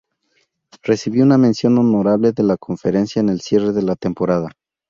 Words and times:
Recibió 0.81 1.23
una 1.23 1.37
mención 1.37 1.77
honorable 1.77 2.31
de 2.31 2.41
la 2.41 2.57
conferencia 2.57 3.19
en 3.19 3.29
el 3.29 3.39
cierre 3.39 3.71
de 3.71 3.83
la 3.83 3.95
temporada. 3.95 4.49